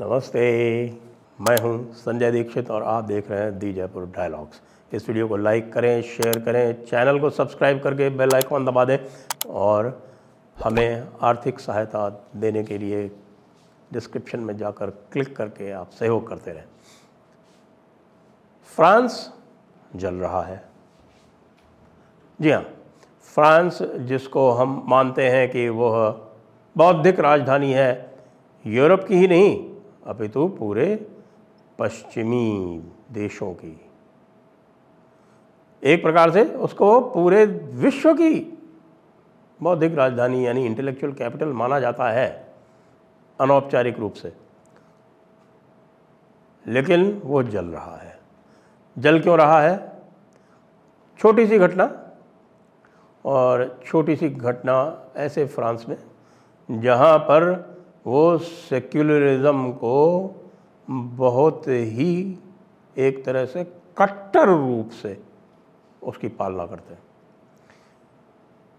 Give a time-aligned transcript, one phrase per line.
[0.00, 0.40] नमस्ते।
[1.40, 4.60] मैं हूँ संजय दीक्षित और आप देख रहे हैं दी जयपुर डायलॉग्स।
[4.92, 8.96] इस वीडियो को लाइक करें, शेयर करें, चैनल को सब्सक्राइब करके बेल आइकॉन दबा दें
[9.46, 9.92] और
[10.56, 13.06] हमें आर्थिक सहायता देने के लिए
[13.92, 16.64] डिस्क्रिप्शन में जाकर क्लिक करके आप सहयोग करते रहें।
[18.76, 19.32] फ्रांस
[19.96, 20.62] जल रहा है।
[22.40, 22.62] जी हाँ
[23.36, 26.08] फ्रांस जिसको हम मानते हैं कि वह
[26.76, 28.14] बौद्धिक राजधानी है,
[28.64, 29.68] यूरोप की ही नहीं
[30.06, 31.10] अपितु पूरे
[31.78, 32.82] पश्चिमी
[33.12, 33.90] देशों की।
[35.84, 38.58] एक प्रकार से उसको पूरे विश्व की
[39.62, 42.54] बौद्धिक राजधानी यानी इंटेलेक्चुअल कैपिटल माना जाता है,
[43.40, 44.32] अनौपचारिक रूप से।
[46.66, 48.18] लेकिन वो जल रहा है।
[48.98, 49.92] जल क्यों रहा है?
[51.18, 52.10] छोटी सी घटना,
[53.24, 55.96] और छोटी सी घटना ऐसे फ्रांस में,
[56.70, 57.69] जहाँ पर
[58.06, 60.30] वो सेक्युलरिज्म को
[60.90, 62.38] बहुत ही
[62.98, 63.64] एक तरह से
[63.98, 65.22] कट्टर रूप से
[66.02, 67.02] उसकी पालना करते हैं।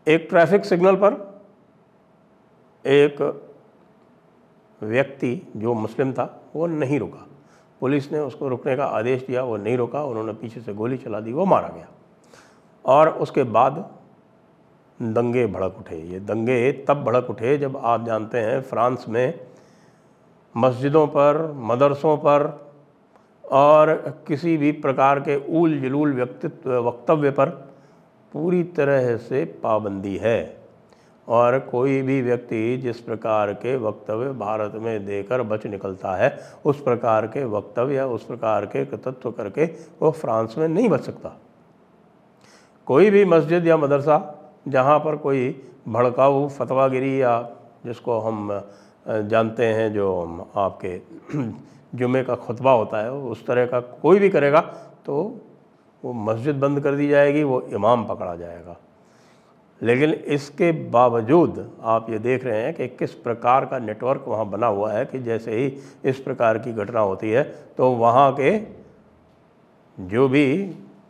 [0.07, 1.41] एक ट्रैफ़िक सिग्नल पर
[2.85, 3.47] एक
[4.83, 7.27] व्यक्ति जो मुस्लिम था, वो नहीं रुका।
[7.79, 11.19] पुलिस ने उसको रुकने का आदेश दिया, वो नहीं रुका, उन्होंने पीछे से गोली चला
[11.19, 11.87] दी, वो मारा गया।
[12.85, 13.95] और उसके बाद
[15.01, 19.39] दंगे भड़क उठे। ये दंगे तब भड़क उठे जब आप जानते हैं फ्रांस में
[20.57, 22.69] मस्जिदों पर, मदरसों पर
[23.51, 23.93] और
[24.27, 27.49] किसी भी प्रकार के ऊल जलूल व्यक्तित्व, वक्तव्य पर
[28.33, 30.61] पूरी तरह से पाबंदी है।
[31.27, 36.81] और कोई भी व्यक्ति जिस प्रकार के वक्तव्य भारत में देकर बच निकलता है, उस
[36.81, 39.65] प्रकार के वक्तव्य या उस प्रकार के कृतत्व करके
[40.01, 41.37] वो फ्रांस में नहीं बच सकता।
[42.85, 44.17] कोई भी मस्जिद या मदरसा
[44.65, 45.49] जहाँ पर कोई
[45.87, 47.39] भड़काऊ फतवागिरी या
[47.85, 48.61] जिसको हम
[49.07, 50.07] जानते हैं जो
[50.57, 50.99] आपके
[51.95, 54.59] जुमे का खुतबा होता है उस तरह का कोई भी करेगा
[55.05, 55.15] तो
[56.03, 58.75] वो मस्जिद बंद कर दी जाएगी, वो इमाम पकड़ा जाएगा।
[59.81, 64.67] लेकिन इसके बावजूद आप ये देख रहे हैं कि किस प्रकार का नेटवर्क वहाँ बना
[64.67, 65.65] हुआ है कि जैसे ही
[66.09, 67.43] इस प्रकार की घटना होती है
[67.77, 68.57] तो वहाँ के
[69.97, 70.45] जो भी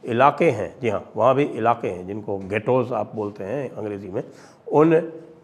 [0.03, 4.23] इलाके हैं, जी हाँ वहाँ भी इलाके हैं, जिनको गेटोज आप बोलते हैं अंग्रेज़ी में,
[4.67, 4.93] उन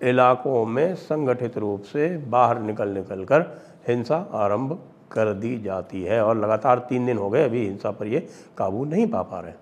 [0.03, 3.41] इलाकों में संगठित रूप से बाहर निकल निकल कर
[3.87, 4.77] हिंसा आरंभ
[5.11, 8.19] कर दी जाती है और लगातार तीन दिन हो गए, अभी हिंसा पर ये
[8.57, 9.53] काबू नहीं पा पा रहे।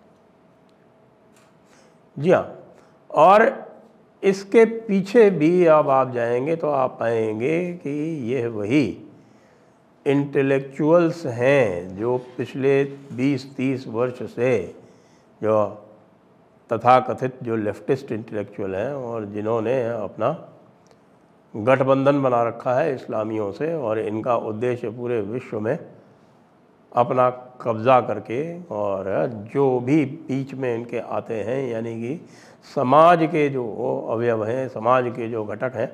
[2.17, 2.59] जी हाँ
[3.11, 3.53] और
[4.23, 7.89] इसके पीछे भी अब आप जाएँगे तो आप पाएँगे कि
[8.33, 8.85] यह वही
[10.05, 12.83] इंटेलेक्चुअल्स हैं जो पिछले
[13.13, 14.84] 20-30 वर्ष से
[15.45, 15.57] जो
[16.69, 20.29] तथाकथित जो लेफ्टिस्ट इंटेलेक्चुअल हैं और जिन्होंने अपना
[21.53, 25.77] गठबंधन बना रखा है इस्लामियों से और इनका उद्देश्य पूरे विश्व में
[26.91, 27.29] अपना
[27.61, 28.39] कब्ज़ा करके
[28.71, 29.05] और
[29.53, 32.19] जो भी बीच में इनके आते हैं, यानी कि
[32.75, 33.65] समाज के जो
[34.11, 35.91] अवयव हैं, समाज के जो घटक हैं,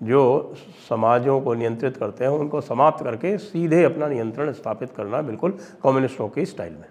[0.00, 0.54] जो
[0.88, 6.28] समाजों को नियंत्रित करते हैं, उनको समाप्त करके सीधे अपना नियंत्रण स्थापित करना बिल्कुल कम्युनिस्टों
[6.28, 6.88] की स्टाइल में।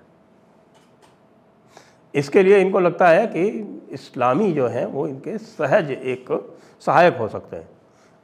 [2.16, 3.48] इसके लिए इनको लगता है कि
[3.94, 6.28] इस्लामी जो हैं, वो इनके सहज एक
[6.82, 7.68] सहायक हो सकते हैं।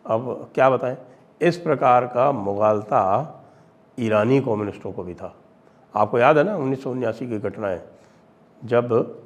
[0.06, 0.98] अब क्या बताएँ,
[1.42, 3.02] इस प्रकार का मुगालता
[3.98, 5.34] ईरानी कम्युनिस्टों को भी था।
[5.94, 7.82] आपको याद है ना, उन्नीस की घटनाएँ,
[8.62, 9.18] जब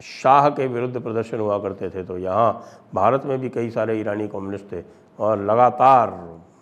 [0.00, 2.62] शाह के विरुद्ध प्रदर्शन हुआ करते थे तो यहाँ
[2.94, 4.82] भारत में भी कई सारे ईरानी कम्युनिस्ट थे
[5.18, 6.12] और लगातार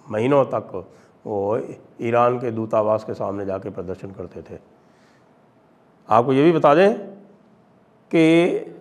[0.06, 0.72] महीनों तक
[1.26, 1.58] वो
[2.00, 4.58] ईरान के दूतावास के सामने जाके प्रदर्शन करते थे।
[6.08, 6.94] आपको ये भी बता दें
[8.10, 8.74] कि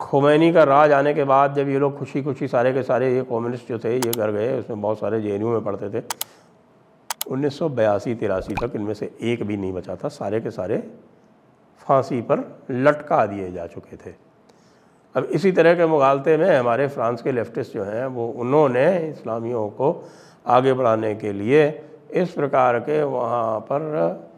[0.00, 3.22] खोमैनी का राज आने के बाद जब ये लोग खुशी खुशी सारे के सारे ये
[3.22, 6.04] कम्युनिस्ट जो थे, ये घर गए, उसमें बहुत सारे जे में पढ़ते थे।
[7.30, 10.82] उन्नीस सौ बयासी तिरासी तक इनमें से एक भी नहीं बचा था। सारे के सारे
[11.86, 12.38] फांसी पर
[12.70, 14.14] लटका दिए जा चुके थे।
[15.14, 19.68] अब इसी तरह के मुगालते में हमारे फ्रांस के लेफ्टिस्ट जो हैं, वो उन्होंने इस्लामियों
[19.68, 20.08] को
[20.46, 21.66] आगे बढ़ाने के लिए
[22.10, 24.33] इस प्रकार के वहाँ पर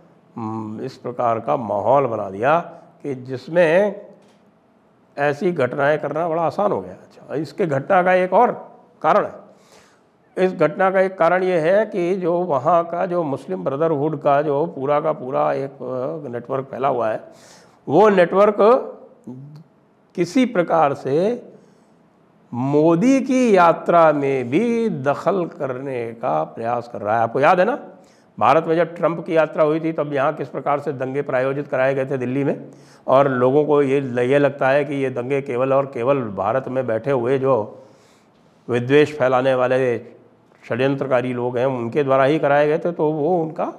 [0.85, 2.59] इस प्रकार का माहौल बना दिया
[3.03, 4.06] कि जिसमें
[5.17, 8.53] ऐसी घटनाएँ करना बड़ा आसान हो गया। अच्छा इसके घटना का एक और
[9.03, 13.65] कारण है। इस घटना का एक कारण ये है कि जो वहाँ का जो मुस्लिम
[13.65, 15.79] ब्रदरहुड का जो पूरा का पूरा एक
[16.31, 17.21] नेटवर्क फैला हुआ है,
[17.87, 18.56] वो नेटवर्क
[20.17, 21.17] किसी प्रकार से
[22.53, 27.67] मोदी की यात्रा में भी दखल करने का प्रयास कर रहा है। आपको याद है
[27.67, 27.79] ना?
[28.38, 31.69] भारत में जब ट्रंप की यात्रा हुई थी, तब यहाँ किस प्रकार से दंगे प्रायोजित
[31.69, 32.71] कराए गए थे दिल्ली में?
[33.06, 36.87] और लोगों को ये ये लगता है कि ये दंगे केवल और केवल भारत में
[36.87, 37.56] बैठे हुए जो
[38.69, 39.99] विद्वेष फैलाने वाले
[40.69, 43.73] षड्यंत्रकारी लोग हैं, उनके द्वारा ही कराए गए थे तो वो उनका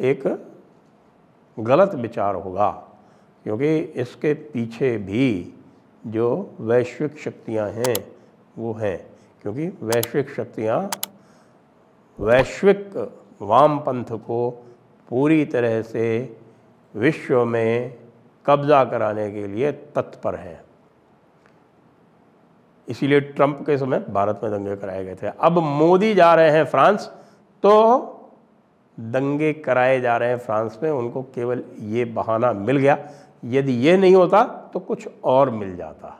[0.00, 0.22] एक
[1.58, 2.70] गलत विचार होगा।
[3.44, 5.54] क्योंकि इसके पीछे भी
[6.06, 7.96] जो वैश्विक शक्तियाँ हैं,
[8.58, 9.06] वो हैं।
[9.42, 10.90] क्योंकि वैश्विक शक्तियाँ
[12.20, 12.90] वैश्विक
[13.42, 14.50] वामपंथ को
[15.08, 16.06] पूरी तरह से
[16.94, 17.94] विश्व में
[18.46, 20.60] कब्जा कराने के लिए तत्पर हैं।
[22.88, 26.64] इसीलिए ट्रंप के समय भारत में दंगे कराए गए थे। अब मोदी जा रहे हैं
[26.64, 27.10] फ्रांस
[27.62, 27.72] तो
[29.00, 32.98] दंगे कराए जा रहे हैं फ्रांस में, उनको केवल ये बहाना मिल गया।
[33.44, 36.18] यदि ये नहीं होता तो कुछ और मिल जाता।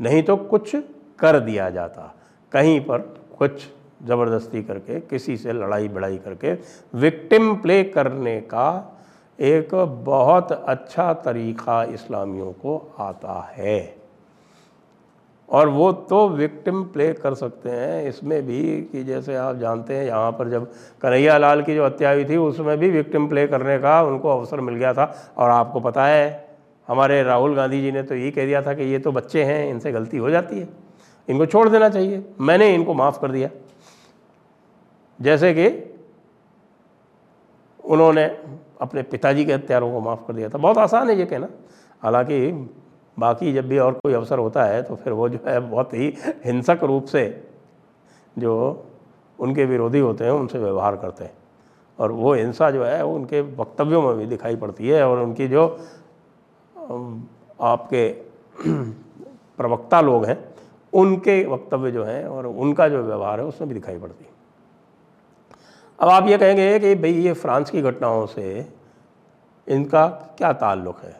[0.00, 0.76] नहीं तो कुछ
[1.18, 2.14] कर दिया जाता।
[2.52, 2.98] कहीं पर
[3.38, 3.66] कुछ
[4.06, 6.52] ज़बरदस्ती करके, किसी से लड़ाई बड़ाई करके
[6.98, 8.96] विक्टिम प्ले करने का
[9.38, 9.74] एक
[10.04, 13.96] बहुत अच्छा तरीक़ा इस्लामियों को आता है।
[15.48, 18.60] और वो तो विक्टिम प्ले कर सकते हैं। इसमें भी
[18.92, 20.70] कि जैसे आप जानते हैं, यहाँ पर जब
[21.02, 24.60] कन्हैया लाल की जो हत्या हुई थी, उसमें भी विक्टिम प्ले करने का उनको अवसर
[24.60, 26.48] मिल गया था। और आपको पता है,
[26.88, 29.70] हमारे राहुल गांधी जी ने तो यही कह दिया था कि ये तो बच्चे हैं,
[29.70, 30.68] इनसे गलती हो जाती है।
[31.28, 33.48] इनको छोड़ देना चाहिए। मैंने इनको माफ़ कर दिया।
[35.20, 35.68] जैसे कि
[37.84, 38.24] उन्होंने
[38.80, 41.48] अपने पिताजी के हत्यारों को माफ़ कर दिया था। बहुत आसान है ये कहना।
[42.02, 42.50] हालाँकि
[43.16, 46.14] बाकी जब भी और कोई अवसर होता है तो फिर वो जो है बहुत ही
[46.44, 47.24] हिंसक रूप से
[48.38, 48.54] जो
[49.38, 51.32] उनके विरोधी होते हैं, उनसे व्यवहार करते हैं।
[51.98, 55.48] और वो हिंसा जो है, वो उनके वक्तव्यों में भी दिखाई पड़ती है और उनकी
[55.48, 55.66] जो
[57.60, 58.08] आपके
[59.58, 60.38] प्रवक्ता लोग हैं,
[60.92, 64.29] उनके वक्तव्य जो हैं और उनका जो व्यवहार है, उसमें भी दिखाई पड़ती है।
[66.00, 68.66] अब आप ये कहेंगे कि भाई ये फ्रांस की घटनाओं से
[69.68, 71.12] इनका क्या ताल्लुक़ है?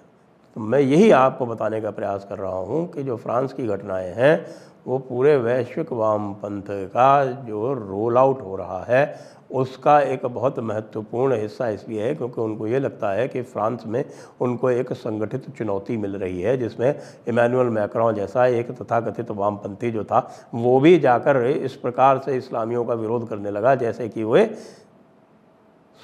[0.55, 4.13] तो मैं यही आपको बताने का प्रयास कर रहा हूँ कि जो फ्रांस की घटनाएँ
[4.13, 4.47] हैं,
[4.87, 11.37] वो पूरे वैश्विक वामपंथ का जो रोल आउट हो रहा है उसका एक बहुत महत्वपूर्ण
[11.37, 14.05] हिस्सा इसलिए है क्योंकि उनको ये लगता है कि फ्रांस में
[14.41, 20.05] उनको एक संगठित चुनौती मिल रही है, जिसमें इमानुअल मैक्रॉन जैसा एक तथाकथित वामपंथी जो
[20.05, 24.45] था, वो भी जाकर इस प्रकार से इस्लामियों का विरोध करने लगा, जैसे कि वे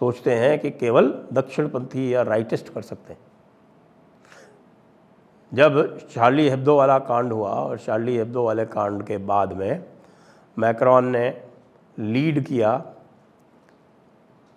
[0.01, 3.21] सोचते हैं कि केवल दक्षिणपंथी या राइटिस्ट कर सकते हैं।
[5.53, 9.85] जब चार्ली हेब्दो वाला कांड हुआ और चार्ली हेब्दो वाले कांड के बाद में
[10.57, 11.29] मैक्रॉन ने
[11.99, 12.77] लीड किया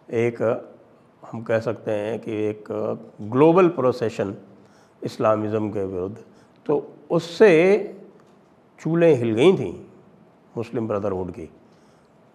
[0.09, 0.41] एक,
[1.23, 2.63] हम कह सकते हैं कि एक
[3.21, 4.35] ग्लोबल प्रोसेशन
[5.01, 6.17] इस्लामिज़म के विरुद्ध।
[6.65, 7.51] तो उससे
[8.79, 9.71] चूलें हिल गई थी
[10.57, 11.49] मुस्लिम ब्रदरहुड की।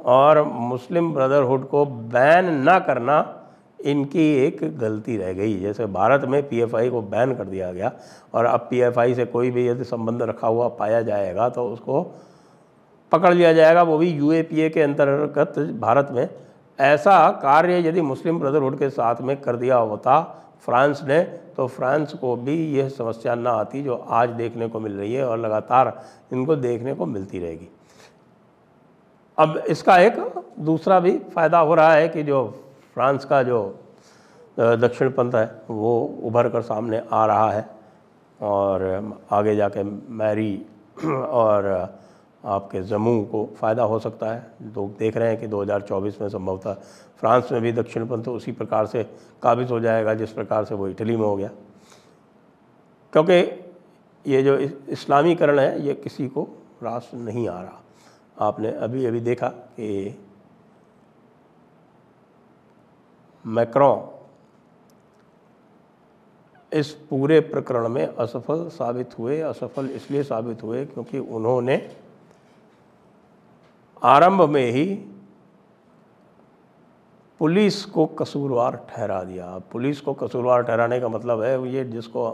[0.01, 3.17] और मुस्लिम ब्रदरहुड को बैन ना करना
[3.81, 7.93] इनकी एक गलती रह गई। जैसे भारत में पीएफआई को बैन कर दिया गया
[8.35, 12.03] और अब पीएफआई से कोई भी यदि संबंध रखा हुआ पाया जाएगा तो उसको
[13.13, 16.29] पकड़ लिया जाएगा। वो भी यूएपीए के अंतर्गत भारत में
[16.79, 20.21] ऐसा कार्य यदि मुस्लिम ब्रदरहुड के साथ में कर दिया होता
[20.65, 21.21] फ्रांस ने
[21.57, 25.27] तो फ्रांस को भी यह समस्या ना आती जो आज देखने को मिल रही है
[25.27, 25.93] और लगातार
[26.33, 27.69] इनको देखने को मिलती रहेगी।
[29.39, 30.19] अब इसका एक
[30.61, 32.45] दूसरा भी फ़ायदा हो रहा है कि जो
[32.95, 33.61] फ्रांस का जो
[34.59, 37.67] दक्षिण पंथ है, वो उभर कर सामने आ रहा है
[38.41, 40.55] और आगे जाके मैरी
[41.05, 41.67] और
[42.45, 46.75] आपके जम्मू को फ़ायदा हो सकता है। लोग देख रहे हैं कि 2024 में संभवतः
[47.19, 49.05] फ्रांस में भी दक्षिण पंथ उसी प्रकार से
[49.43, 51.51] काबिज हो जाएगा, जिस प्रकार से वो इटली में हो गया।
[53.13, 53.35] क्योंकि
[54.27, 54.59] ये जो
[54.89, 56.49] इस्लामीकरण है, ये किसी को
[56.83, 57.81] रास नहीं आ रहा।
[58.41, 60.19] आपने अभी अभी देखा कि
[63.47, 63.97] मैक्रॉ
[66.73, 71.77] इस पूरे प्रकरण में असफल साबित हुए, असफल इसलिए साबित हुए क्योंकि उन्होंने
[74.05, 74.85] आरंभ में ही
[77.41, 82.31] पुलिस को कसूरवार ठहरा दिया। पुलिस को कसूरवार ठहराने का मतलब है ये जिसको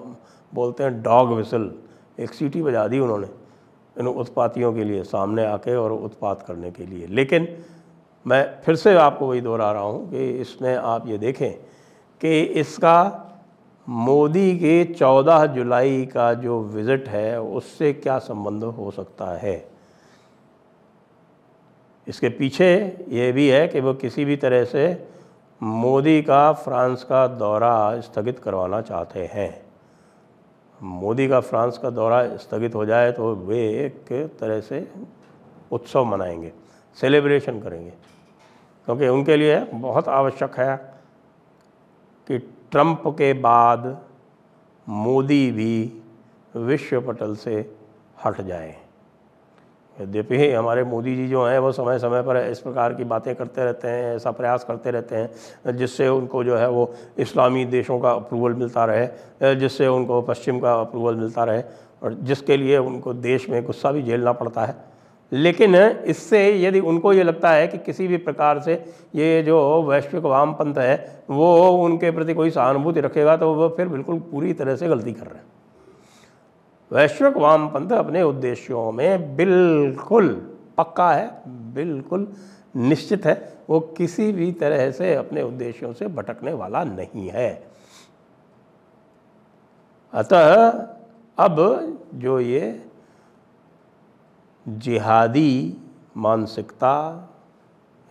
[0.53, 1.71] बोलते हैं डॉग विसल,
[2.19, 3.29] एक सीटी बजा दी उन्होंने
[3.97, 7.49] इन उत्पातियों के लिए सामने आके और उत्पात करने के लिए। लेकिन
[8.27, 11.53] मैं फिर से आपको वही दोहरा रहा हूँ कि इसमें आप ये देखें
[12.21, 13.27] कि इसका
[13.87, 19.59] मोदी के 14 जुलाई का जो विज़िट है, उससे क्या संबंध हो सकता है?
[22.07, 22.75] इसके पीछे
[23.09, 25.09] ये भी है कि वो किसी भी तरह से
[25.61, 29.62] मोदी का, फ्रांस का दौरा स्थगित करवाना चाहते हैं।
[30.80, 34.87] मोदी का, फ्रांस का दौरा स्थगित हो जाए तो वे एक तरह से
[35.73, 36.52] उत्सव मनाएँगे,
[36.97, 37.90] सेलिब्रेशन करेंगे।
[38.88, 40.76] क्योंकि उनके लिए बहुत आवश्यक है
[42.28, 42.38] कि
[42.71, 44.04] ट्रंप के बाद
[44.88, 46.02] मोदी भी
[46.57, 47.76] विश्व पटल से
[48.25, 48.76] हट जाए।
[50.00, 53.64] यद्यपि हमारे मोदी जी जो हैं, वो समय समय पर इस प्रकार की बातें करते
[53.64, 58.11] रहते हैं, ऐसा प्रयास करते रहते हैं, जिससे उनको जो है वो इस्लामी देशों का
[58.11, 61.62] अप्रूवल मिलता रहे, जिससे उनको पश्चिम का अप्रूवल मिलता रहे,
[62.02, 64.75] और जिसके लिए उनको देश में गुस्सा भी झेलना पड़ता है।
[65.33, 68.73] लेकिन इससे यदि उनको ये लगता है कि किसी भी प्रकार से
[69.14, 74.19] ये जो वैश्विक वामपंथ है, वो उनके प्रति कोई सहानुभूति रखेगा तो वो फिर बिल्कुल
[74.30, 75.45] पूरी तरह से गलती कर रहे हैं।
[76.92, 80.28] वैश्विक वामपंथ अपने उद्देश्यों में बिल्कुल
[80.78, 81.42] पक्का है,
[81.75, 82.26] बिल्कुल
[82.76, 83.35] निश्चित है,
[83.70, 87.50] वो किसी भी तरह से अपने उद्देश्यों से भटकने वाला नहीं है।
[90.12, 90.70] अतः
[91.38, 91.56] अब
[92.14, 92.82] जो ये
[94.68, 95.76] जिहादी
[96.16, 97.26] मानसिकता,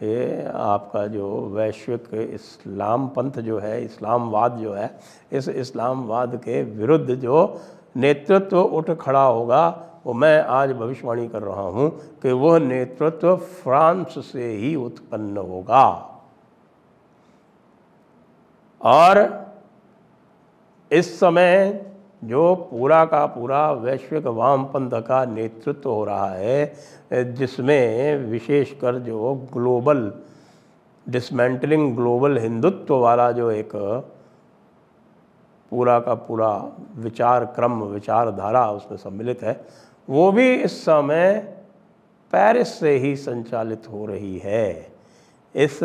[0.03, 4.99] ये आपका जो वैश्विक इस्लाम पंथ जो है, इस्लामवाद जो है,
[5.31, 7.61] इस इस्लामवाद के विरुद्ध जो
[7.95, 9.67] नेतृत्व उठ खड़ा होगा,
[10.05, 11.89] वो मैं आज भविष्यवाणी कर रहा हूँ
[12.21, 15.85] कि वह नेतृत्व फ्रांस से ही उत्पन्न होगा।
[18.81, 19.17] और
[20.91, 21.85] इस समय
[22.23, 26.73] जो पूरा का पूरा वैश्विक वामपंथ का नेतृत्व हो रहा है,
[27.13, 30.11] जिसमें विशेषकर जो ग्लोबल,
[31.05, 33.71] डिसमेंटलिंग ग्लोबल हिंदुत्व वाला जो एक
[35.69, 39.65] पूरा का पूरा विचार क्रम, विचारधारा उसमें सम्मिलित है।
[40.09, 41.55] वो भी इस समय
[42.31, 44.87] पेरिस से ही संचालित हो रही है।
[45.55, 45.79] इस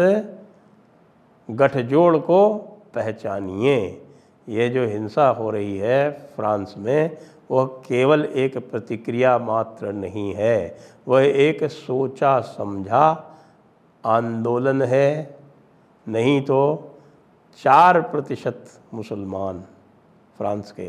[1.50, 2.54] गठजोड़ को
[2.94, 4.00] पहचानिए।
[4.48, 7.18] ये जो हिंसा हो रही है फ्रांस में,
[7.50, 13.34] वह केवल एक प्रतिक्रिया मात्र नहीं है। वह एक सोचा समझा
[14.04, 15.38] आंदोलन है।
[16.08, 16.90] नहीं तो
[17.62, 18.64] चार प्रतिशत
[18.94, 19.64] मुसलमान
[20.38, 20.88] फ्रांस के,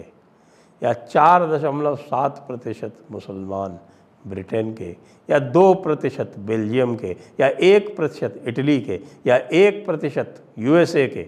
[0.82, 3.80] या चार दशमलव सात प्रतिशत मुसलमान
[4.28, 4.96] ब्रिटेन के,
[5.30, 11.24] या दो प्रतिशत बेल्जियम के, या एक प्रतिशत इटली के, या एक प्रतिशत यूएसए के।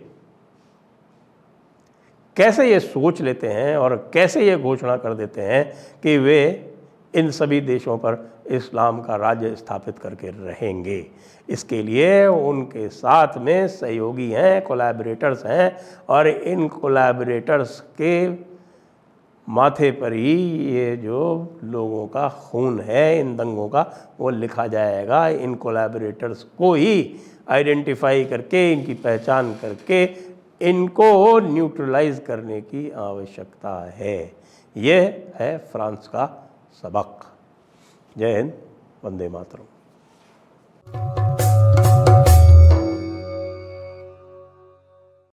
[2.37, 6.73] कैसे ये सोच लेते हैं और कैसे ये घोषणा कर देते हैं कि वे
[7.15, 8.15] इन सभी देशों पर
[8.49, 11.07] इस्लाम का राज्य स्थापित करके रहेंगे।
[11.49, 15.77] इसके लिए उनके साथ में सहयोगी हैं कोलैबोरेटर्स हैं
[16.09, 18.29] और इन कोलैबोरेटर्स के
[19.49, 20.35] माथे पर ही
[20.75, 23.85] ये जो लोगों का खून है, इन दंगों का,
[24.19, 27.15] वो लिखा जाएगा। इन कोलैबोरेटर्स को ही
[27.49, 30.03] आइडेंटिफाई करके, इनकी पहचान करके,
[30.61, 34.31] इनको न्यूट्रलाइज करने की आवश्यकता है।
[34.77, 36.51] ये है फ्रांस का
[36.81, 37.36] सबक।
[38.17, 38.53] जय हिंद
[39.03, 39.65] वंदे मातरम।